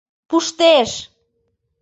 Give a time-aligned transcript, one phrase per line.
[0.29, 0.91] Пуштеш!